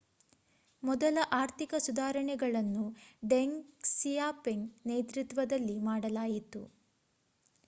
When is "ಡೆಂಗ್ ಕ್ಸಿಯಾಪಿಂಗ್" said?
3.27-4.67